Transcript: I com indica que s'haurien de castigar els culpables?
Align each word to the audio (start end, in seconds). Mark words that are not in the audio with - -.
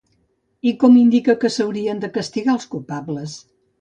I 0.69 0.71
com 0.83 0.95
indica 1.01 1.35
que 1.43 1.51
s'haurien 1.57 2.01
de 2.05 2.09
castigar 2.17 2.57
els 2.59 2.67
culpables? 2.73 3.37